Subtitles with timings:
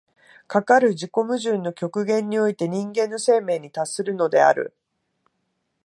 [0.47, 4.75] かかる自己矛盾の極限において人間の生命に達するのである。